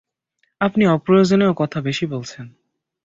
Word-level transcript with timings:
আপনি 0.61 0.83
অপ্রয়োজনীয় 0.87 1.53
কথা 1.53 1.79
বেশি 1.81 2.05
বলছেন। 2.05 2.45